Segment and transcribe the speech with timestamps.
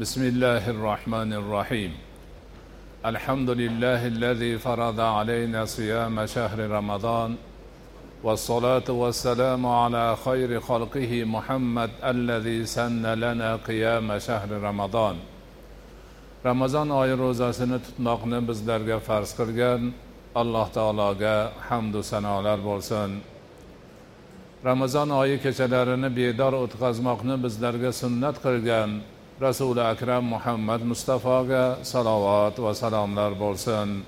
[0.00, 1.92] بسم الله الرحمن الرحيم
[3.06, 7.36] الحمد لله الذي فرض علينا صيام شهر رمضان
[8.22, 15.16] والصلاة والسلام على خير خلقه محمد الذي سن لنا قيام شهر رمضان
[16.46, 19.92] رمضان آي روزة سنة تتناقنا بزدرگا فرس قرغن
[20.36, 23.18] الله تعالى جاء حمد و سنالر بولسن
[24.64, 33.34] رمضان آي كشدرن بيدار اتقازماقنا بزدرگا سنت قرغن rasuli akram muhammad mustafoga salovat va salomlar
[33.34, 34.04] bo'lsin.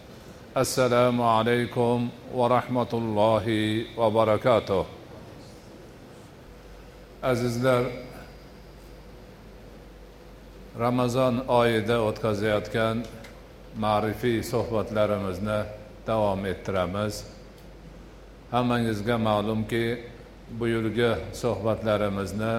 [0.54, 4.84] Assalomu alaykum va rahmatullohi va barakatuh.
[7.22, 7.84] Azizlar
[10.78, 13.04] ramazon oyida o'tkazayotgan
[13.84, 15.58] ma'rifiy suhbatlarimizni
[16.06, 17.24] davom ettiramiz.
[18.52, 19.84] Hammangizga ma'lumki
[20.58, 21.12] bu yilgi
[21.42, 22.54] suhbatlarimizni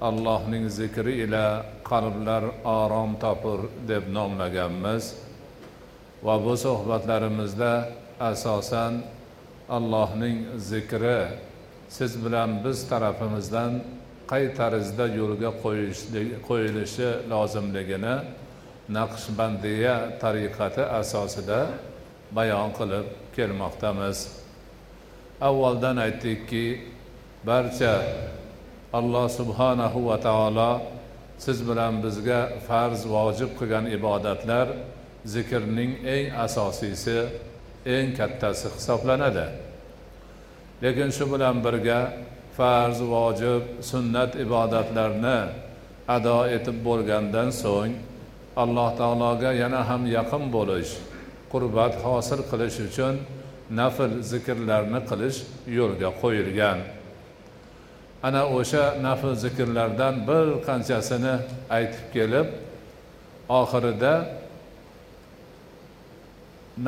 [0.00, 1.44] allohning zikri ila
[1.90, 3.60] qalblar orom topur
[3.90, 5.04] deb nomlaganmiz.
[6.26, 7.72] Va bu suhbatlarimizda
[8.30, 9.02] asosan
[9.76, 10.38] allohning
[10.70, 11.20] zikri
[11.88, 13.72] siz bilan biz tarafimizdan
[14.30, 15.50] qay tarzda yo'lga
[16.48, 18.14] qo'yilishi lozimligini
[18.96, 21.60] naqshbandiya tariqati asosida
[22.36, 24.18] bayon qilib kelmoqdamiz.
[25.48, 26.64] Avvaldan aytdikki
[27.48, 27.94] barcha
[28.98, 30.72] alloh subhanahu va taolo
[31.44, 34.66] siz bilan bizga farz vojib qilgan ibodatlar
[35.34, 37.18] zikrning eng asosiysi
[37.94, 39.46] eng kattasi hisoblanadi.
[40.82, 42.00] Lekin shu bilan birga
[42.56, 45.38] farz vojib sunnat ibodatlarni
[46.16, 47.92] ado etib bo'lgandan so'ng
[48.62, 50.92] alloh taologa yana ham yaqin bo'lish
[51.52, 53.14] qurbat hosil qilish uchun
[53.78, 55.38] nafl zikrlarni qilish
[55.78, 56.78] yo'lga qo'yilgan.
[58.22, 61.34] Ana o'sha nafl zikrlardan bir qanchasini
[61.76, 62.48] aytib kelib
[63.60, 64.14] oxirida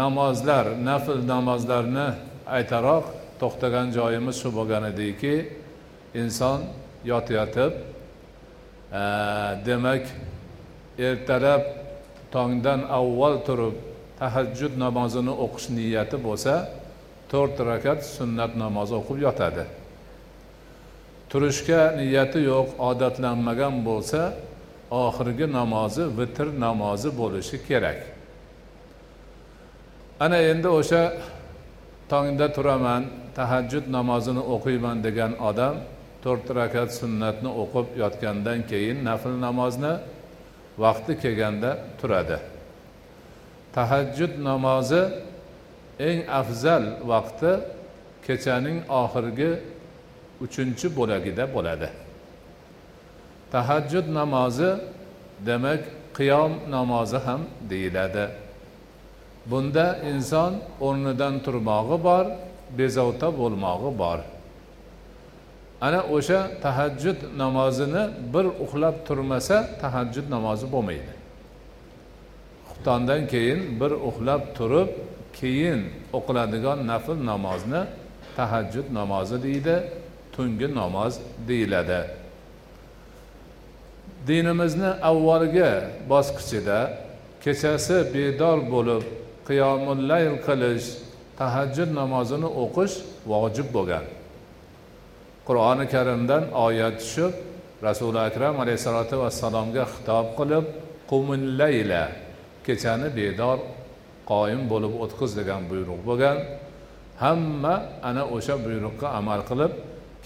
[0.01, 2.09] namozlar nafl namozlarni
[2.57, 3.05] aytaroq
[3.41, 5.35] to'xtagan joyimiz shu bo'lgan ediki
[6.23, 6.59] inson
[7.11, 7.73] yotayotib
[9.01, 9.03] e,
[9.67, 10.05] demak
[11.09, 11.63] ertalab
[12.35, 13.77] tongdan avval turib
[14.21, 16.55] tahajjud namozini o'qish niyati bo'lsa
[17.33, 19.65] to'rt rakat sunnat namozi o'qib yotadi.
[21.33, 24.21] Turishga niyati yo'q odatlanmagan bo'lsa
[25.05, 27.99] oxirgi namozi vitr namozi bo'lishi kerak.
[30.25, 31.03] Ana endi o'sha
[32.13, 33.03] tongda turaman
[33.39, 35.75] tahajjud namozini o'qiyman degan odam
[36.25, 39.93] to'rt rakat sunnatni o'qib yotgandan keyin nafl namozni
[40.85, 42.39] vaqti kelganda turadi.
[43.77, 45.03] Tahajjud namozi
[46.09, 47.53] eng afzal vaqti
[48.27, 49.51] kechaning oxirgi
[50.45, 51.89] uchinchi bo'lagida bo'ladi.
[53.53, 54.71] Tahajjud namozi
[55.47, 55.83] demak
[56.17, 58.25] qiyom namozi ham deyiladi.
[59.51, 60.53] Bunda inson
[60.87, 62.25] o'rnidan turmog'i bor
[62.79, 64.19] bezovta bo'lmog'i bor.
[65.87, 68.03] Ana o'sha tahajjud namozini
[68.35, 71.13] bir uxlab turmasa tahajjud namozi bo'lmaydi.
[72.69, 74.91] Xuftondan keyin bir uxlab turib
[75.39, 75.81] keyin
[76.17, 77.83] o'qiladigan nafl namozni
[78.37, 79.77] tahajjud namozi deydi.
[80.35, 81.15] Tungi namoz
[81.49, 82.01] deyiladi.
[84.27, 85.73] Dinimizni avvalgi
[86.11, 86.79] bosqichida
[87.45, 89.05] kechasi bedor bo'lib
[89.49, 90.87] qiyomullayl qilish
[91.39, 92.95] tahajjud namozini o'qish
[93.31, 94.05] vojib bo'lgan.
[95.47, 97.33] Qur'oni karimdan oyat tushib
[97.87, 100.67] rasuli akram alayhissalotu vassalomga xitob qilib
[101.11, 102.03] qumillayla
[102.67, 103.59] kechani bedor
[104.31, 106.37] qoyim bo'lib o'tqiz degan buyruq bo'lgan.
[107.23, 107.75] Hamma
[108.09, 109.73] ana o'sha buyruqqa amal qilib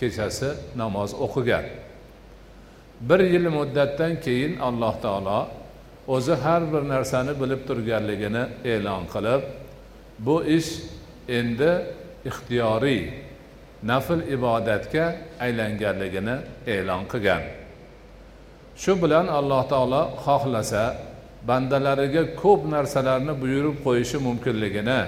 [0.00, 1.64] kechasi namoz o'qigan.
[3.08, 5.40] Bir yil muddatdan keyin alloh taolo
[6.08, 9.42] o'zi har bir narsani bilib turganligini e'lon qilib
[10.18, 10.70] bu ish
[11.28, 11.72] endi
[12.30, 13.02] ixtiyoriy
[13.90, 15.04] nafl ibodatga
[15.40, 16.36] aylanganligini
[16.74, 17.42] e'lon qilgan.
[18.82, 20.84] Shu bilan alloh taolo xohlasa
[21.48, 25.00] bandalariga ko'p narsalarni buyurib qo'yishi mumkinligini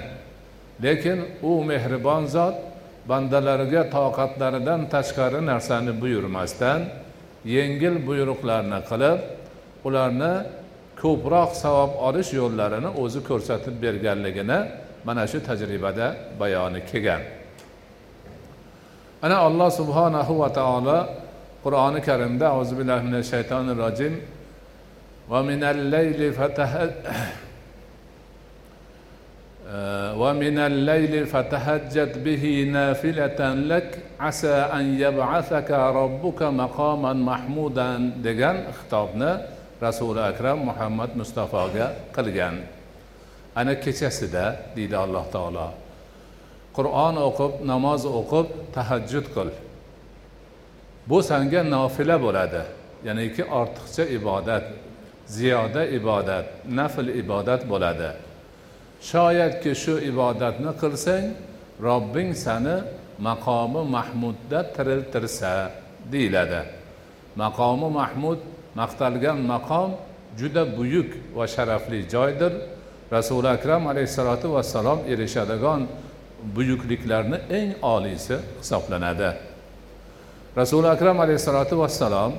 [0.83, 1.19] lekin
[1.49, 2.55] u mehribon zot
[3.09, 6.79] bandalariga toqatlaridan tashqari narsani buyurmasdan
[7.55, 9.19] yengil buyruqlarni qilib
[9.87, 10.33] ularni
[11.01, 14.59] ko'proq savob olish yo'llarini o'zi ko'rsatib berganligini
[15.07, 16.07] mana shu tajribada
[16.39, 17.21] bayoni kelgan.
[19.25, 20.97] Ana alloh subhanahu va taolo
[21.63, 24.13] qur'oni karimda auzu billahi minash shaytonir rojim.
[25.31, 26.27] Va minal layli
[30.20, 39.40] ومن الليل فتهجد به نافلة لك عسى أن يبعثك ربك مقاما محمودا degan xitobni
[39.80, 42.60] rasuli akram muhammad mustafoga qilgan
[43.56, 44.44] ana kechasida
[44.76, 45.68] deydi alloh taolo
[46.76, 48.46] qur'on o'qib namoz o'qib
[48.76, 49.50] tahajjud qil
[51.08, 52.62] bu sanga nofila bo'ladi
[53.06, 54.64] ya'niki ortiqcha ibodat
[55.36, 56.46] ziyoda ibodat
[56.78, 58.10] nafl ibodat bo'ladi
[59.01, 61.25] Shoyatki shu ibodatni qilsang
[61.81, 62.83] robbing sani
[63.19, 65.71] maqomi mahmudda tiriltirsa
[66.11, 66.61] deyiladi.
[67.35, 68.39] Maqomi mahmud
[68.75, 69.91] maqtalgan maqom
[70.39, 72.53] juda buyuk va sharafli joydir.
[73.11, 75.87] Rasuli akram alayhissalotu vassalom erishadigan
[76.55, 79.31] buyukliklarni eng oliysi hisoblanadi.
[80.57, 82.33] Rasuli akram alayhissalotu vassalom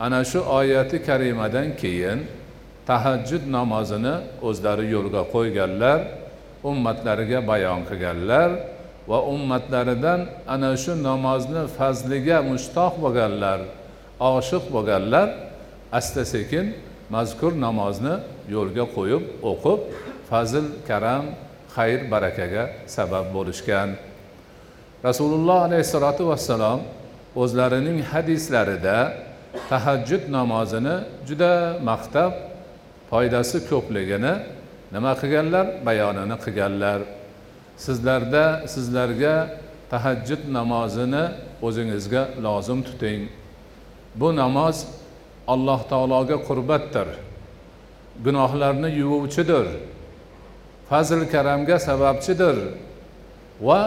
[0.00, 2.18] ana shu oyati karimadan keyin
[2.88, 4.14] tahajjud namozini
[4.48, 5.98] o'zlari yo'lga qo'yganlar
[6.70, 8.50] ummatlariga bayon qilganlar
[9.10, 10.20] va ummatlaridan
[10.54, 13.60] ana shu namozni fazliga mushtoq bo'lganlar
[14.32, 15.28] oshiq bo'lganlar
[15.98, 16.66] asta sekin
[17.14, 18.14] mazkur namozni
[18.54, 19.80] yo'lga qo'yib o'qib
[20.30, 21.24] fazil karam
[21.76, 22.64] xayr barakaga
[22.96, 23.88] sabab bo'lishgan.
[25.08, 26.80] Rasululloh alayhissalotu vassalom
[27.42, 28.98] o'zlarining hadislarida
[29.70, 30.96] tahajjud namozini
[31.28, 31.52] juda
[31.90, 32.32] maqtab
[33.10, 34.34] foydasi ko'pligini
[34.94, 35.66] nima qilganlar?
[35.86, 37.00] Bayonini qilganlar.
[37.84, 38.44] Sizlarda
[38.74, 39.34] sizlarga
[39.90, 41.24] tahajjud namozini
[41.66, 43.22] o'zingizga lozim tuting.
[44.20, 44.76] Bu namoz
[45.52, 47.08] alloh taologa qurbatdir.
[48.24, 49.66] Gunohlarni yuvuvchidir.
[50.88, 52.56] Fazl karamga sababchidir.
[53.60, 53.80] Va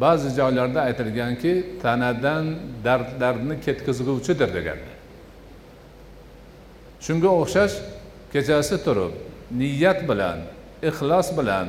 [0.00, 1.52] ba'zi joylarda aytilganki
[1.82, 2.44] tanadan
[2.84, 4.96] dardlarni ketkazguvchidir deganlar
[7.06, 7.74] shunga o'xshash
[8.32, 9.12] kechasi turib
[9.60, 10.38] niyat bilan
[10.88, 11.68] ixlos bilan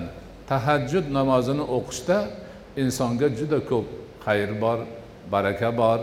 [0.50, 2.18] tahajjud namozini o'qishda
[2.82, 3.88] insonga juda ko'p
[4.26, 4.80] xayr bor
[5.32, 6.00] baraka bor.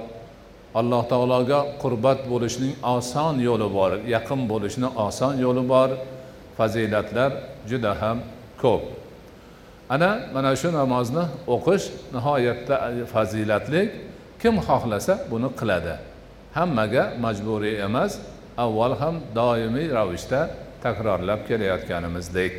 [0.80, 5.90] Alloh taologa qurbat bo'lishning oson yo'li bor yaqin bo'lishni oson yo'li bor.
[6.58, 7.30] Fazilatlar
[7.70, 8.18] juda ham
[8.62, 8.82] ko'p.
[9.94, 11.24] Ana mana shu namozni
[11.54, 11.84] o'qish
[12.14, 12.76] nihoyatda
[13.12, 13.82] fazilatli
[14.40, 15.94] kim xohlasa buni qiladi.
[16.56, 18.12] Hammaga majburiy emas.
[18.64, 20.40] Avval ham doimiy ravishda
[20.84, 22.54] takrorlab kelayotganimizdek.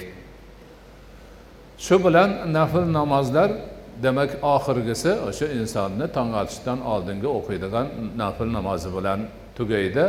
[1.85, 3.49] Shu bilan nafl namozlar
[4.03, 7.87] demak oxirgisi o'sha insonni tong otishdan oldingi o'qiydigan
[8.21, 9.19] nafl namozi bilan
[9.57, 10.05] tugaydi.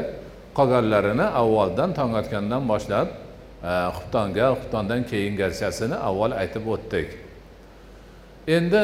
[0.59, 3.09] Qolganlarini avvaldan tong otgandan boshlab
[3.71, 7.09] e, xuftonga xuftondan keyingarchasini avval aytib o'tdik.
[8.57, 8.83] Endi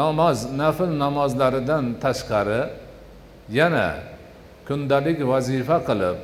[0.00, 2.62] namoz nafl namozlaridan tashqari
[3.58, 3.88] yana
[4.68, 6.18] kundalik vazifa qilib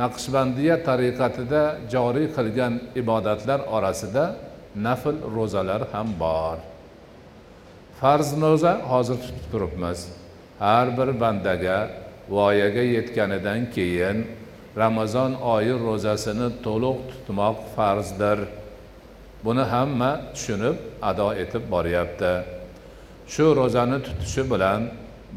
[0.00, 1.62] naqshbandiya tariqatida
[1.92, 4.24] joriy qilgan ibodatlar orasida
[4.86, 6.58] nafl ro'zalar ham bor.
[8.00, 10.00] Farz ro'za hozir tutib turibmiz.
[10.58, 11.78] Har bir bandaga
[12.34, 14.18] voyaga yetganidan keyin
[14.82, 18.38] ramazon oyi ro'zasini to'liq tutmoq farzdir.
[19.44, 20.76] Buni hamma tushunib
[21.10, 22.34] ado etib boryapti.
[23.32, 24.80] Shu ro'zani tutishi bilan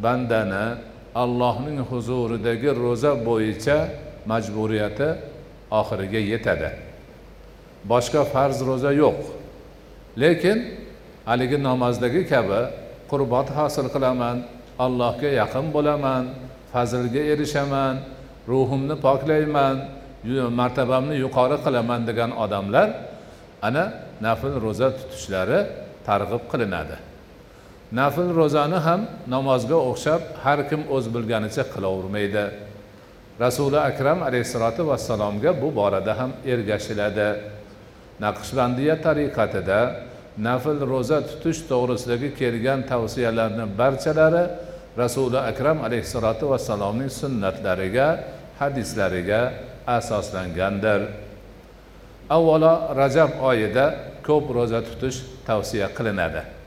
[0.04, 0.66] bandani
[1.16, 3.78] allohning huzuridagi ro'za bo'yicha
[4.32, 5.10] majburiyati
[5.80, 6.70] oxiriga yetadi.
[7.92, 9.20] Boshqa farz ro'za yo'q.
[10.22, 10.58] Lekin
[11.25, 12.62] haligi namozdagi kabi
[13.12, 14.38] qurbot hosil qilaman
[14.86, 16.24] allohga yaqin bo'laman
[16.72, 17.96] fazlga erishaman
[18.51, 19.75] ruhimni poklayman
[20.60, 22.88] martabamni yuqori qilaman degan odamlar
[23.68, 23.84] ana
[24.25, 25.60] nafl ro'za tutishlari
[26.08, 27.09] targ'ib qilinadi.
[27.91, 32.46] Nafl ro'zani ham namozga o'xshab har kim o'z bilganicha qilavermaydi.
[33.46, 37.29] Rasuli akram alayhissalotu vassalomga bu borada ham ergashiladi.
[38.25, 39.79] Naqshbandiya tariqatida
[40.48, 44.43] nafl ro'za tutish to'g'risidagi kelgan tavsiyalarni barchalari
[45.01, 48.08] rasuli akram alayhissalotu vassalomning sunnatlariga
[48.60, 49.41] hadislariga
[49.98, 51.01] asoslangandir.
[52.29, 53.86] Avvalo rajab oyida
[54.27, 55.17] ko'p ro'za tutish
[55.48, 56.59] tavsiya qilinadi.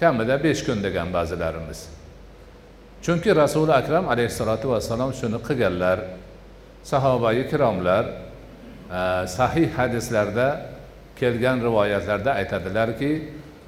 [0.00, 1.88] Kamida besh kun degan ba'zilarimiz.
[3.04, 5.98] Chunki rasuli akram alayhissalotu vassalom shuni qilganlar
[6.84, 10.48] sahobai ikromlar e, sahih hadislarda
[11.20, 13.12] kelgan rivoyatlarda aytadilarki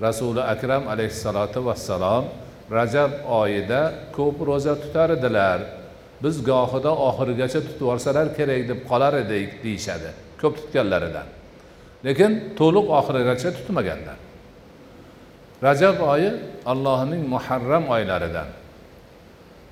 [0.03, 2.25] rasuli akram alayhissalotu vassalom
[2.71, 3.81] rajab oyida
[4.17, 5.61] ko'p ro'za tutar edilar.
[6.23, 10.11] Biz gohida oxirigacha tutib yuborsalar kerak deb qolar edik deyishadi.
[10.41, 11.27] Ko'p tutganlaridan.
[12.07, 14.26] Lekin to'liq oxirigacha tutmaganlar.
[15.63, 16.31] Rajab oyi
[16.67, 18.49] allohning muharram oylaridan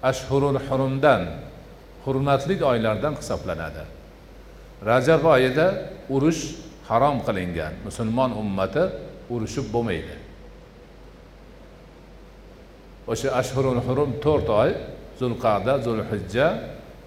[0.02, 1.22] ashhurul hurumdan
[2.04, 3.84] hurmatli oylardan hisoblanadi.
[4.84, 5.66] Rajab oyida
[6.14, 6.42] urush
[6.88, 8.84] harom qilingan musulmon ummati
[9.34, 10.14] urushib bo'lmaydi.
[13.12, 14.70] O'sha ashhurul hurum to'rt oy
[15.20, 16.46] zulqada zulhijja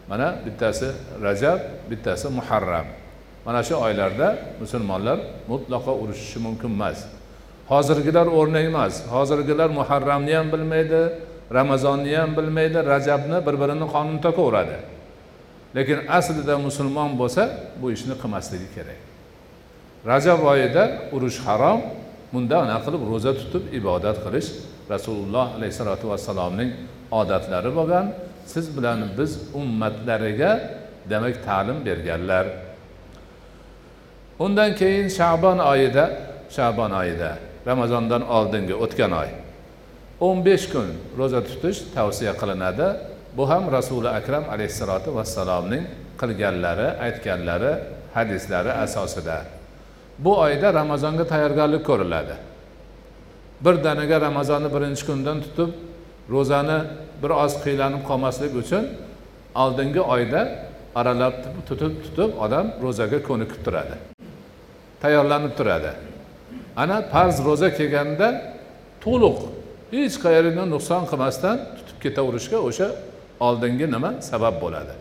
[0.09, 0.89] mana bittasi
[1.25, 2.87] rajab bittasi muharram.
[3.45, 4.27] Mana shu oylarda
[4.61, 5.17] musulmonlar
[5.51, 6.99] mutlaqo urushishi mumkin emas.
[7.69, 8.93] Hozirgilar o'rnak emas.
[9.13, 11.01] Hozirgilar muharramni ham bilmaydi
[11.53, 14.77] ramazonni ham bilmaydi rajabni bir birini qonini tokaveradi.
[15.75, 17.43] Lekin aslida musulmon bo'lsa
[17.81, 18.99] bu ishni qilmasligi kerak.
[20.11, 20.83] Rajab oyida
[21.15, 21.79] urush harom
[22.33, 24.49] bunda anaqa qilib ro'za tutib ibodat qilish
[24.93, 26.71] rasululloh alayhissalotu vassalomning
[27.19, 28.05] odatlari bo'lgan.
[28.53, 30.51] Siz bilan biz ummatlariga
[31.11, 32.45] demak ta'lim berganlar.
[34.39, 36.05] Undan keyin shabon oyida
[36.55, 37.31] shabon oyida
[37.69, 39.29] ramazondan oldingi o'tgan oy.
[40.27, 40.87] O'n besh kun
[41.19, 42.87] ro'za tutish tavsiya qilinadi.
[43.37, 45.83] Bu ham rasuli akram alayhissalotu vassalomning
[46.21, 47.71] qilganlari aytganlari
[48.13, 49.37] hadislari asosida.
[50.23, 52.35] Bu oyda ramazonga tayyorgarlik ko'riladi.
[53.65, 55.71] Bir danaga ramazonni birinchi kundan tutib
[56.33, 56.79] ro'zani
[57.21, 58.83] bir oz qiylanib qolmaslik uchun
[59.63, 60.41] oldingi oyda
[60.99, 61.35] aralab
[61.67, 63.95] tutib tutib odam ro'zaga ko'nikib turadi.
[65.01, 65.91] Tayyorlanib turadi.
[66.81, 68.27] Ana farz ro'za kelganda
[69.03, 69.37] to'liq
[69.93, 72.87] hech qayeridan nuqson qilmasdan tutib ketaverishga o'sha
[73.47, 74.93] oldingi nima sabab bo'ladi.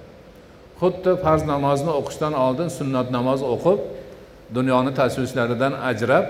[0.80, 3.78] Xuddi farz namozni o'qishdan oldin sunnat namoz o'qib
[4.56, 6.26] dunyoni tashvishlaridan ajrab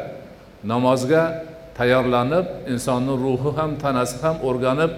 [0.72, 1.22] namozga
[1.78, 4.92] tayyorlanib insonni ruhi ham tanasi ham o'rganib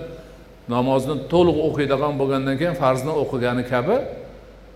[0.75, 3.97] namozni to'liq o'qiydigan bo'lgandan keyin farzni o'qigani kabi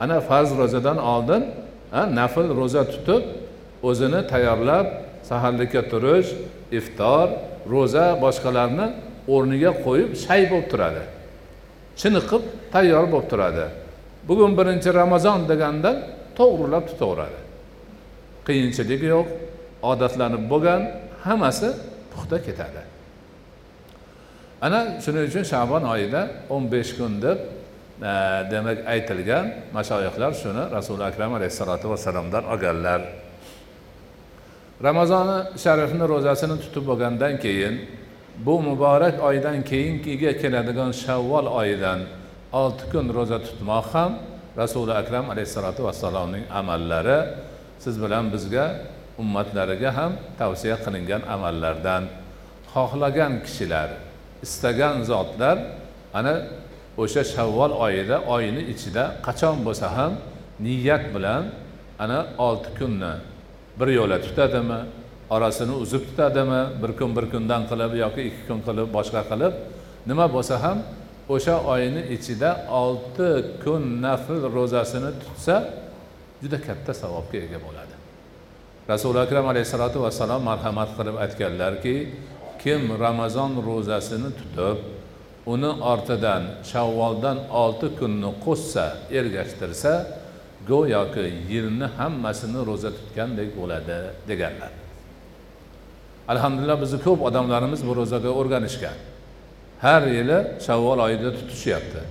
[0.03, 1.43] ana farz ro'zadan oldin
[2.19, 3.23] nafl ro'za tutib
[3.89, 4.87] o'zini tayyorlab
[5.33, 6.29] saharlikka turish
[6.79, 7.27] iftor
[7.73, 8.87] ro'za boshqalarni
[9.35, 11.05] o'rniga qo'yib shay bo'lib turadi.
[12.01, 12.43] Chiniqib
[12.75, 13.67] tayyor bo'lib turadi.
[14.29, 15.91] Bugun birinchi ramazon deganda
[16.39, 17.41] to'g'rilab tutaveradi.
[18.47, 19.27] Qiyinchilik yo'q
[19.91, 20.81] odatlanib bo'lgan
[21.27, 21.69] hammasi
[22.13, 22.83] puxta ketadi.
[24.67, 26.23] Ana shuning uchun shabon oyida
[26.55, 27.39] o'n besh kun deb
[28.11, 28.13] e,
[28.53, 29.45] demak aytilgan
[29.77, 33.01] mashoyihlar shuni rasuli akram alayhissalotu vassalomdan olganlar.
[34.87, 37.75] Ramazoni sharifni ro'zasini tutib bo'lgandan keyin
[38.47, 42.01] bu muborak oydan keyingiga keladigan shavvol oyidan
[42.61, 44.13] olti kun ro'za tutmoq ham
[44.61, 47.19] rasuli akram alayhissalotu vassalomning amallari
[47.85, 48.65] siz bilan bizga
[49.23, 52.03] ummatlariga ham tavsiya qilingan amallardan.
[52.75, 53.89] Xohlagan kishilar
[54.47, 55.57] istagan zotlar
[56.19, 56.35] ana
[57.03, 60.13] o'sha shavvol oyida oyni ichida qachon bo'lsa ham
[60.67, 61.43] niyat bilan
[62.05, 63.13] ana olti kunni
[63.79, 64.81] bir yo'la tutadimi
[65.31, 69.55] orasini uzib tutadimi bir kun bir kundan qilib yoki ikki kun qilib boshqa qilib
[70.11, 70.79] nima bo'lsa ham
[71.35, 72.51] o'sha oyni ichida
[72.83, 73.29] olti
[73.65, 75.55] kun nafl ro'zasini tutsa
[76.43, 77.95] juda katta savobga ega bo'ladi.
[78.93, 81.97] Rasuli akram alayhissalotu vassalom marhamat qilib aytganlarki
[82.63, 84.79] kim ramazon ro'zasini tutib
[85.53, 88.85] uni ortidan shavvoldan olti kunni qo'shsa
[89.19, 89.93] ergashtirsa
[90.69, 93.97] go'yoki yilni hammasini ro'za tutgandek bo'ladi
[94.29, 94.73] deganlar.
[96.29, 98.97] Alhamdulillah bizni ko'p odamlarimiz bu ro'zaga o'rganishgan.
[99.81, 102.03] Har yili shavvol oyida tutishyapti.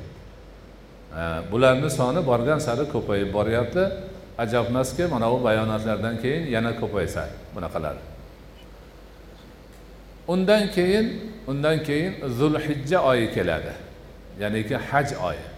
[1.52, 3.84] Bularni soni borgan sari ko'payib boryapti.
[4.38, 7.24] Ajabmaski mana bu bayonotlardan keyin yana ko'paysa
[7.56, 7.96] bunaqalar.
[10.28, 11.06] Undan keyin
[11.48, 13.74] undan keyin zulhijja oyi keladi.
[14.40, 15.51] Ya'niki haj oyi.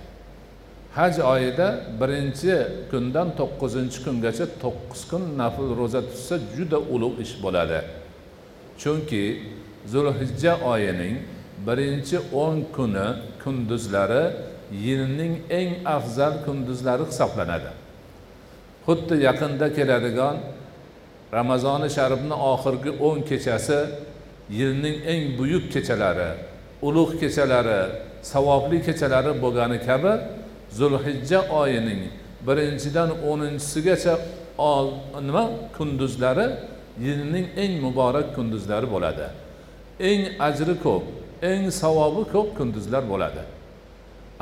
[0.96, 1.68] Haj oyida
[2.00, 2.56] birinchi
[2.92, 7.80] kundan to'qqizinchi kungacha to'qqiz kun nafl ro'za tutsa juda ulug' ish bo'ladi.
[8.82, 9.24] Chunki
[9.92, 11.16] zulhijja oyining
[11.68, 13.08] birinchi o'n kuni
[13.44, 14.24] kunduzlari
[14.86, 17.72] yilning eng afzal kunduzlari hisoblanadi.
[18.86, 20.36] Xuddi yaqinda keladigan
[21.38, 23.80] ramazoni sharifni oxirgi o'n kechasi
[24.60, 26.30] yilning eng buyuk kechalari
[26.88, 27.82] ulug' kechalari
[28.32, 30.14] savobli kechalari bo'lgani kabi
[30.78, 32.02] zulhijja oyining
[32.48, 34.16] birinchidan o'ninchisigacha
[35.28, 35.44] nima
[35.78, 36.48] kunduzlari
[37.06, 39.28] yilning eng muborak kunduzlari bo'ladi.
[40.10, 41.04] Eng ajri ko'p
[41.50, 43.44] eng savobi ko'p kunduzlar bo'ladi.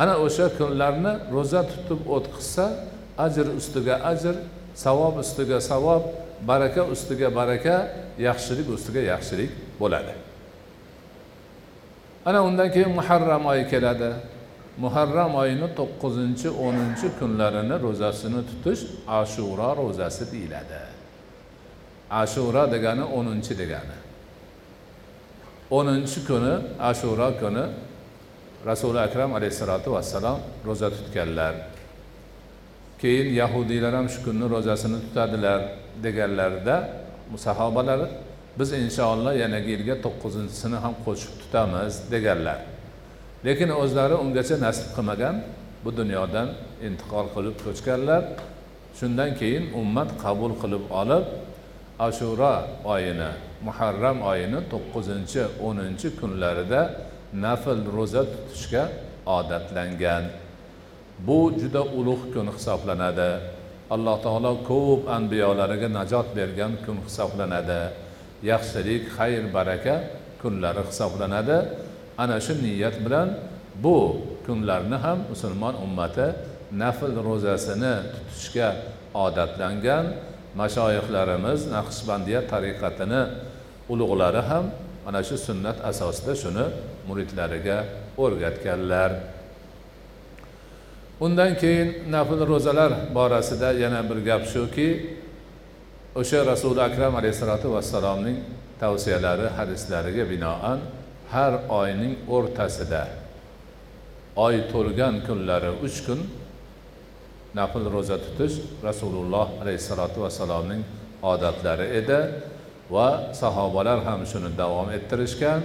[0.01, 2.65] Ana o'sha kunlarni ro'za tutib o'tkazsa
[3.25, 4.35] ajr ustiga ajr
[4.75, 6.03] savob ustiga savob
[6.49, 7.75] baraka ustiga baraka
[8.27, 10.13] yaxshilik ustiga yaxshilik bo'ladi.
[12.25, 14.11] Ana undan keyin muharram oyi keladi.
[14.77, 20.81] Muharram oyini to'qqizinchi o'ninchi kunlarini ro'zasini tutish ashuro ro'zasi deyiladi.
[22.21, 23.97] Ashura degani o'ninchi degani.
[25.77, 27.63] O'ninchi kuni ashuro kuni
[28.65, 31.53] rasuli akram alayhissalotu vassalom ro'za tutganlar.
[33.01, 35.59] Keyin yahudiylar ham shu kunni ro'zasini tutadilar
[36.03, 36.75] deganlarida
[37.37, 38.01] sahobalar
[38.59, 42.59] biz inshaalloh yanagi yilga to'qqizinchisini ham qo'shib tutamiz deganlar.
[43.45, 45.35] Lekin o'zlari ungacha nasib qilmagan
[45.83, 46.47] bu dunyodan
[46.87, 48.23] intiqol qilib ko'chganlar.
[48.99, 51.25] Shundan keyin ummat qabul qilib olib
[52.07, 52.53] ashura
[52.93, 53.31] oyini
[53.65, 56.81] muharram oyini to'qqizinchi o'ninchi kunlarida
[57.45, 58.83] nafl ro'za tutishga
[59.37, 60.23] odatlangan.
[61.27, 63.31] Bu juda ulug' kun hisoblanadi.
[63.95, 67.81] Alloh taolo ko'p anbiyolariga najot bergan kun hisoblanadi.
[68.51, 69.95] Yaxshilik xayr baraka
[70.41, 71.57] kunlari hisoblanadi.
[72.21, 73.29] Ana shu niyat bilan
[73.83, 73.97] bu
[74.45, 76.27] kunlarni ham musulmon ummati
[76.81, 78.69] nafl ro'zasini tutishga
[79.25, 80.05] odatlangan
[80.59, 83.21] mashoyihlarimiz naqshbandiya tariqatini
[83.91, 84.65] ulug'lari ham
[85.05, 86.65] mana shu sunnat asosida shuni
[87.07, 87.77] muridlariga
[88.23, 89.11] o'rgatganlar.
[91.25, 94.89] Undan keyin nafl ro'zalar borasida yana bir gap shuki
[96.19, 98.37] o'sha rasuli akram alayhissalotu vassalomning
[98.81, 100.79] tavsiyalari hadislariga binoan
[101.31, 103.03] har oyning o'rtasida.
[104.35, 106.19] Oy to'lgan kunlari uch kun
[107.59, 108.55] nafl ro'za tutish
[108.87, 110.83] rasululloh alayhissalotu vassalomning
[111.31, 112.19] odatlari edi
[112.95, 113.07] va
[113.41, 115.61] sahobalar ham shuni davom ettirishgan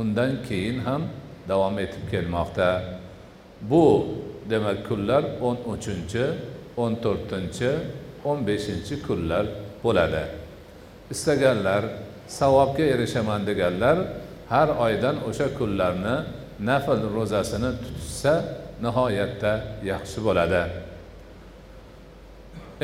[0.00, 1.02] undan keyin ham
[1.48, 2.70] davom etib kelmoqda.
[3.70, 3.84] Bu
[4.50, 6.24] demak kunlar o'n uchinchi
[6.82, 7.70] o'n to'rtinchi
[8.28, 9.44] o'n beshinchi kunlar
[9.82, 10.24] bo'ladi.
[11.14, 11.82] Istaganlar
[12.38, 13.96] savobga erishaman deganlar
[14.52, 16.16] har oydan o'sha kunlarni
[16.68, 18.34] nafl ro'zasini tutishsa
[18.84, 19.52] nihoyatda
[19.90, 20.62] yaxshi bo'ladi.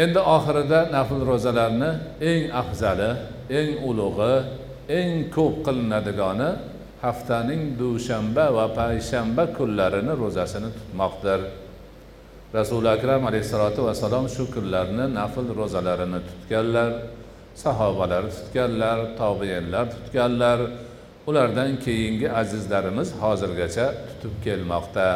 [0.02, 1.90] Endi oxirida nafl ro'zalarni
[2.30, 3.10] eng afzali
[3.58, 4.34] eng ulug'i
[4.98, 6.50] eng ko'p qilinadigani
[7.04, 11.40] haftaning dushanba va payshanba kunlarini ro'zasini tutmoqdir.
[12.58, 16.90] Rasuli akram alayhissalotu vassalom shu kunlarni nafl ro'zalarini tutganlar
[17.62, 20.58] sahobalar tutganlar tobeinlar tutganlar
[21.26, 25.06] ulardan keyingi azizlarimiz hozirgacha tutib kelmoqda.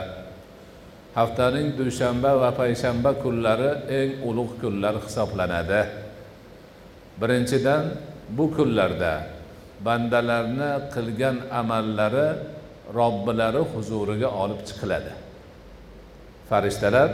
[1.15, 5.83] Haftaning dushanba va payshanba kunlari eng ulug' kunlar hisoblanadi.
[7.21, 7.85] Birinchidan
[8.37, 9.13] bu kunlarda
[9.87, 12.29] bandalarni qilgan amallari
[12.99, 15.13] robbilari huzuriga olib chiqiladi.
[16.49, 17.09] Farishtalar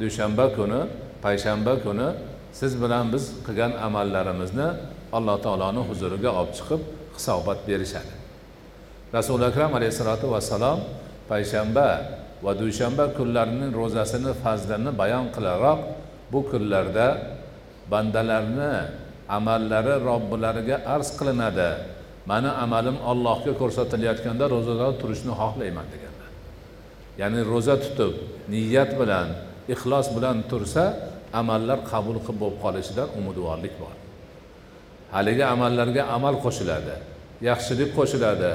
[0.00, 0.80] dushanba kuni
[1.24, 2.08] payshanba kuni
[2.58, 4.68] siz bilan biz qilgan amallarimizni
[5.16, 6.80] alloh taoloni huzuriga olib chiqib
[7.16, 8.23] hisobot berishadi.
[9.16, 10.78] Rasuli akram alayhissalotu vassalom
[11.30, 11.88] payshanba
[12.44, 15.78] va dushanba kunlarining ro'zasini fazlini bayon qilaroq.
[16.32, 17.06] Bu kunlarda
[17.92, 18.72] bandalarni
[19.36, 21.70] amallari robbilariga arz qilinadi.
[22.30, 26.30] Mani amalim ollohga ko'rsatilayotganda ro'zada turishni xohlayman deganlar.
[27.20, 28.12] Ya'ni ro'za tutib
[28.52, 29.28] niyat bilan
[29.74, 30.84] ixlos bilan tursa
[31.40, 33.94] amallar qabul qilib bo'lib qolishidan umidvorlik bor.
[35.14, 36.94] Haligi amallarga amal qo'shiladi
[37.48, 38.52] yaxshilik qo'shiladi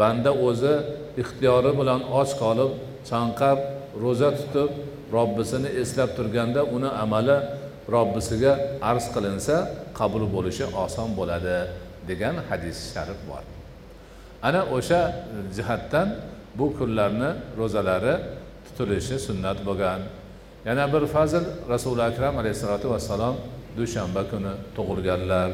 [0.00, 0.74] banda o'zi
[1.22, 2.70] ixtiyori bilan och qolib
[3.10, 3.58] chanqab
[4.02, 4.70] ro'za tutib
[5.16, 7.38] robbisini eslab turganda uni amali
[7.94, 8.52] robbisiga
[8.90, 9.56] arz qilinsa
[9.98, 11.56] qabul bo'lishi oson bo'ladi
[12.08, 13.44] degan hadis sharif bor.
[14.48, 15.00] Ana o'sha
[15.56, 16.08] jihatdan
[16.58, 18.14] bu kunlarni ro'zalari
[18.66, 20.00] tutilishi sunnat bo'lgan.
[20.68, 23.36] Yana bir fazil rasuli akram alayhissalotu vassalom
[23.76, 25.50] dushanba kuni tug'ilganlar.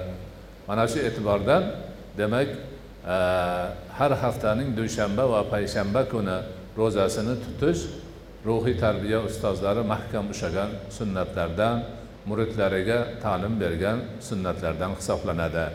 [0.68, 1.62] Mana shu e'tibordan
[2.18, 2.48] demak
[3.08, 6.36] har haftaning dushanba va payshanba kuni
[6.76, 7.82] ro'zasini tutish
[8.44, 11.76] ruhiy tarbiya ustozlari mahkam ushlagan sunnatlardan
[12.28, 15.66] muridlariga ta'lim bergan sunnatlardan hisoblanadi.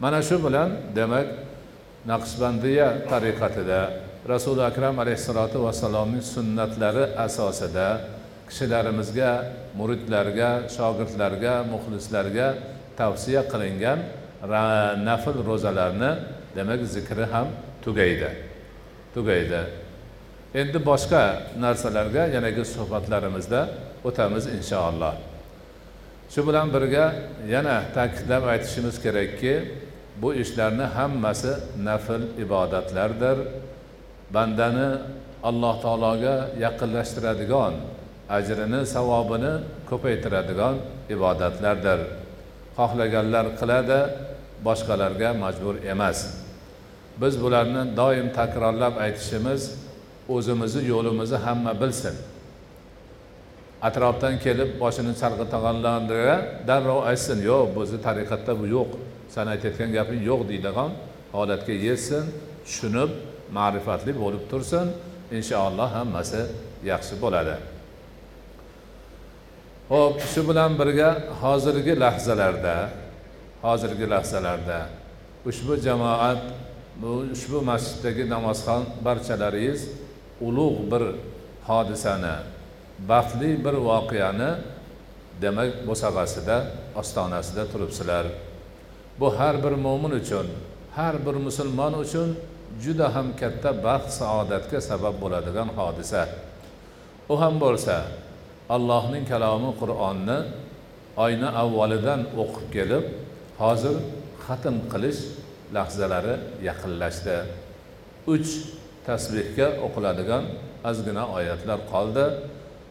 [0.00, 1.26] Mana shu bilan demak
[2.06, 3.80] naqshbandiya tariqatida
[4.32, 7.88] rasuli akram alayhissalotu vassalomning sunnatlari asosida
[8.48, 9.30] kishilarimizga
[9.78, 12.46] muridlarga shogirdlarga muxlislarga
[12.98, 13.98] tavsiya qilingan
[15.08, 16.10] nafl ro'zalarni
[16.56, 17.48] demak zikri ham
[17.84, 18.30] tugaydi.
[19.14, 19.60] Tugaydi.
[20.54, 21.22] Endi boshqa
[21.64, 23.60] narsalarga yanagi suhbatlarimizda
[24.08, 25.14] o'tamiz inshaalloh.
[26.32, 27.04] Shu bilan birga
[27.54, 29.54] yana ta'kidlab aytishimiz kerakki
[30.22, 31.52] bu ishlarni hammasi
[31.88, 33.38] nafl ibodatlardir.
[34.34, 34.88] Bandani
[35.48, 37.74] alloh taologa yaqinlashtiradigan
[38.36, 39.52] ajrini savobini
[39.90, 40.74] ko'paytiradigan
[41.14, 42.00] ibodatlardir.
[42.78, 44.00] Xohlaganlar qiladi
[44.66, 46.43] boshqalarga majbur emas.
[47.20, 49.62] Biz bularni doim takrorlab aytishimiz
[50.28, 52.16] o'zimizni yo'limizni hamma bilsin.
[53.88, 56.36] Atrofdan kelib boshini chalg'itganlarga
[56.68, 58.90] darrov aytsin yo'q bizni tariqatda bu yo'q
[59.34, 60.90] san aytayotgan gaping yo'q deydigan
[61.36, 62.24] holatga yetsin
[62.66, 63.10] tushunib
[63.56, 64.86] ma'rifatli bo'lib tursin.
[65.38, 66.42] Inshaalloh hammasi
[66.90, 67.56] yaxshi bo'ladi.
[69.92, 71.10] Ho'p shu bilan birga
[71.42, 72.76] hozirgi lahzalarda
[73.64, 74.78] hozirgi lahzalarda
[75.48, 76.42] ushbu jamoat
[77.02, 79.80] bu ushbu masjiddagi namozxon barchalaringiz
[80.46, 81.02] ulug' bir
[81.68, 82.36] hodisani
[83.10, 84.50] baxtli bir voqeani
[85.42, 86.56] demak bo'sag'asida
[87.00, 88.26] ostonasida turibsizlar.
[89.20, 90.46] Bu har bir mo'min uchun
[90.96, 92.28] har bir musulmon uchun
[92.82, 96.22] juda ham katta baxt saodatga sabab bo'ladigan hodisa.
[97.32, 97.96] U ham bo'lsa
[98.74, 100.38] allohning kalomi qur'onni
[101.24, 103.04] oyni avvalidan o'qib kelib
[103.62, 103.96] hozir
[104.46, 105.20] xatm qilish
[105.72, 106.34] lahzalari
[106.68, 107.36] yaqinlashdi.
[108.34, 108.50] Uch
[109.06, 110.44] tasbehga o'qiladigan
[110.90, 112.26] ozgina oyatlar qoldi.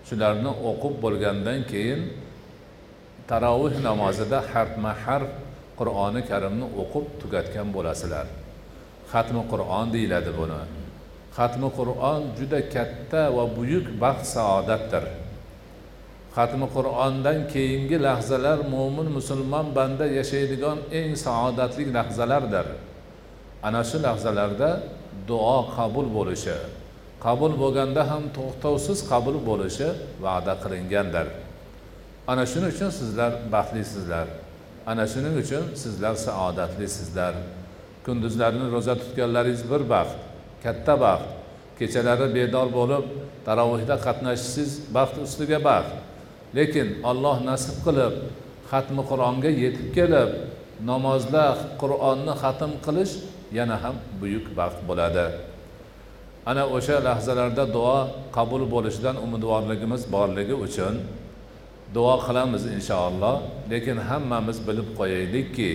[0.07, 2.01] Shularni o'qib bo'lgandan keyin
[3.29, 5.31] tarovih namozida harfma harf
[5.79, 8.27] qur'oni karimni o'qib tugatgan bo'lasizlar.
[9.11, 10.61] Xatmi qur'on deyiladi buni.
[11.37, 15.03] Xatmi qur'on juda katta va buyuk baxt saodatdir.
[16.35, 22.67] Xatmi qur'ondan keyingi lahzalar mo'min musulmon banda yashaydigan eng saodatli lahzalardir.
[23.67, 24.69] Ana shu lahzalarda
[25.29, 26.57] duo qabul bo'lishi
[27.25, 29.87] qabul bo'lganda ham to'xtovsiz qabul bo'lishi
[30.25, 31.27] va'da qilingandir.
[32.31, 34.27] Ana shuning uchun sizlar baxtlisizlar.
[34.91, 37.33] Ana shuning uchun sizlar saodatlisizlar.
[38.05, 40.17] Kunduzlarini ro'za tutganlaringiz bir baxt
[40.63, 41.27] katta baxt.
[41.79, 43.05] Kechalari bedor bo'lib
[43.47, 45.93] tarovihda qatnashishingiz baxt ustiga baxt.
[46.57, 48.13] Lekin olloh nasib qilib
[48.71, 50.29] xatmi qur'onga yetib kelib
[50.89, 51.45] namozda
[51.81, 53.13] qur'onni xatm qilish
[53.57, 55.25] yana ham buyuk baxt bo'ladi.
[56.49, 57.97] Ana o'sha lahzalarda duo
[58.37, 60.95] qabul bo'lishidan umidvorligimiz borligi uchun
[61.95, 63.35] duo qilamiz inshaalloh.
[63.71, 65.71] Lekin hammamiz bilib qo'yaylikki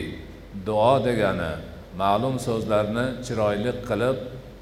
[0.69, 1.53] duo degani
[2.01, 4.17] ma'lum so'zlarni chiroyli qilib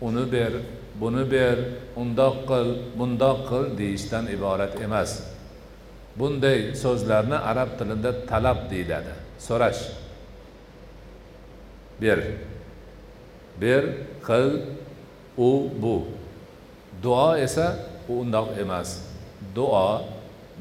[0.07, 0.53] uni ber
[1.01, 1.57] buni ber
[2.03, 5.11] undoq qil bundoq qil deyishdan iborat emas.
[6.19, 9.15] Bunday so'zlarni arab tilida talab deyiladi.
[9.47, 9.83] So'rash.
[12.01, 12.19] Ber
[13.61, 13.83] ber
[14.27, 14.49] qil
[15.39, 15.51] u
[15.83, 15.97] bu.
[17.03, 17.67] Duo esa
[18.09, 18.89] undoq emas.
[19.55, 19.89] Duo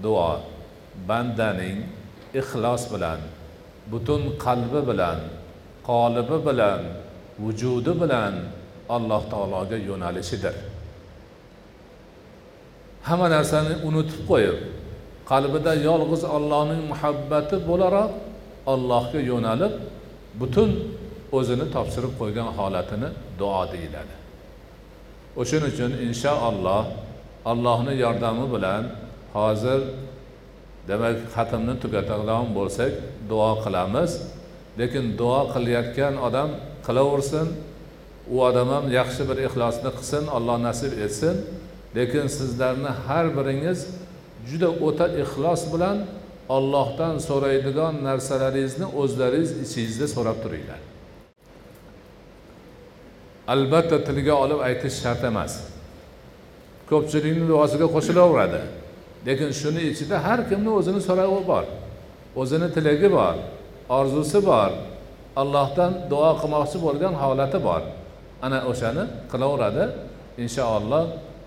[0.03, 0.31] duo.
[1.07, 1.77] Bandaning
[2.39, 3.19] ixlos bilan
[3.91, 5.19] butun qalbi bilan
[5.87, 6.81] qolibi bilan
[7.43, 8.33] vujudi bilan
[8.95, 10.55] alloh taologa yo'nalishidir.
[13.07, 14.57] Hamma narsani unutib qo'yib
[15.31, 18.11] qalbida yolg'iz ollohning muhabbati bo'laroq
[18.73, 19.73] allohga yo'nalib
[20.41, 20.69] butun
[21.37, 23.09] o'zini topshirib qo'ygan holatini
[23.39, 24.15] duo deyiladi.
[25.41, 26.83] O'shaning uchun inshaalloh
[27.51, 28.83] allohni yordami bilan
[29.37, 29.79] hozir
[30.89, 32.91] demak xatmni tugatadigan bo'lsak
[33.31, 34.11] duo qilamiz.
[34.79, 36.49] Lekin duo qilayotgan odam
[36.85, 37.47] qilaversin
[38.33, 41.35] u odam ham yaxshi bir ixlosni qilsin alloh nasib etsin.
[41.97, 43.79] Lekin sizlarni har biringiz
[44.49, 45.97] juda o'ta ixlos bilan
[46.55, 50.81] ollohdan so'raydigan narsalaringizni o'zlaringiz ichingizda so'rab turinglar.
[53.53, 55.53] Albatta tilga olib aytish shart emas.
[56.89, 58.61] Ko'pchilikni duosiga qo'shilaveradi.
[59.27, 61.65] Lekin shuni ichida har kimni o'zini so'rovi bor.
[62.41, 63.35] O'zini tilagi bor
[63.97, 64.71] orzusi bor
[65.41, 67.81] allohdan duo qilmoqchi bo'lgan holati bor.
[68.45, 69.83] Ana o'shani qilaveradi.
[70.43, 71.05] Inshaalloh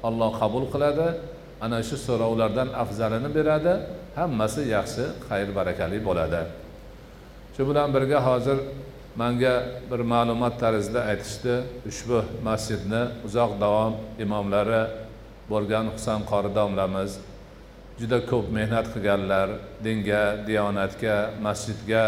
[0.09, 1.09] alloh qabul qiladi.
[1.61, 3.75] Ana shu so'rovlardan afzalini beradi
[4.19, 6.41] hammasi yaxshi xayr barakali bo'ladi.
[7.55, 8.59] Shu bilan birga hozir
[9.17, 9.55] manga
[9.91, 11.55] bir ma'lumot tarzida aytishdi.
[11.91, 12.19] Ushbu
[12.49, 13.93] masjidni uzoq davom
[14.25, 14.83] imomlari
[15.51, 17.13] bo'lgan husan qori domlamiz
[18.01, 19.49] juda ko'p mehnat qilganlar
[19.85, 21.17] dinga diyonatga
[21.47, 22.05] masjidga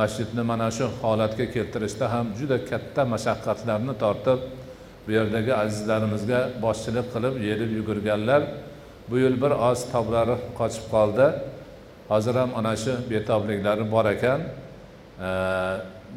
[0.00, 4.40] masjidni mana shu holatga keltirishda ham juda katta mashaqqatlarni tortib
[5.04, 8.42] bu yerdagi azizlarimizga boshchilik qilib yelib yugurganlar
[9.10, 11.26] bu yil bir oz toblari qochib qoldi.
[12.08, 14.40] Hozir ham ana shu betobliklari bor ekan.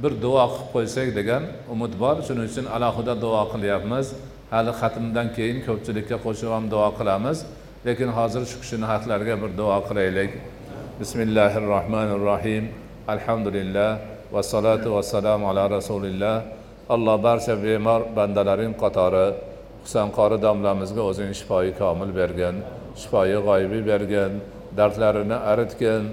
[0.02, 2.16] Bir duo qilib qo'ysak degan umid bor.
[2.28, 4.08] Shuning uchun alohida duo qilyapmiz.
[4.54, 7.38] Hali xatmdan keyin ko'pchilikka qo'shib ham duo qilamiz.
[7.88, 10.32] Lekin hozir shu kishini haqlariga bir duo qilaylik.
[11.00, 12.64] Bismillahi rohmanir rohim
[13.14, 13.90] alhamdulillah
[14.36, 16.36] vassalatu vassalamu ala rasulillah.
[16.96, 19.28] Alloh barcha bemor bandalaring qatori
[19.84, 22.56] husan qori domlamizga o'zing shifoyi komil bergin.
[23.04, 24.32] Shifoyi g'oyibiy bergin
[24.78, 26.04] dardlarini aritgin.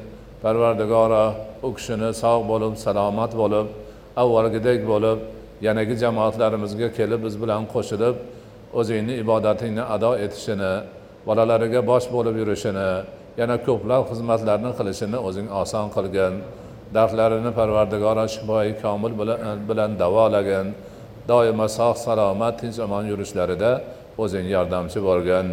[0.43, 1.25] Parvardigoro
[1.67, 3.67] u kishini sog' bo'lib salomat bo'lib
[4.23, 5.19] avvalgidek bo'lib
[5.67, 8.17] yanagi jamoatlarimizga kelib biz bilan qo'shilib
[8.79, 10.73] o'zingni ibodatingni ado etishini
[11.27, 12.91] bolalariga bosh bo'lib yurishini
[13.41, 16.35] yana ko'plab xizmatlarni qilishini o'zing oson qilgin.
[16.97, 19.13] Dardlarini parvardigoro shifoyi komil
[19.69, 20.67] bilan davolagin.
[21.31, 23.71] Doimo sog' salomat tinch omon yurishlarida
[24.23, 25.47] o'zing yordamchi bo'lgin.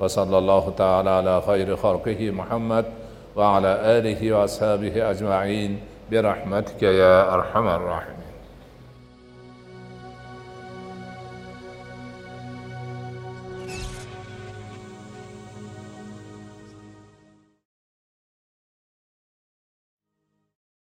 [0.00, 2.84] وصلى الله تعالى على خير خلقه محمد
[3.36, 8.19] وعلى آله وأصحابه أجمعين برحمتك يا أرحم الراحمين.